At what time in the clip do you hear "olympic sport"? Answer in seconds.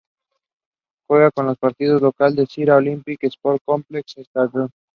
2.75-3.61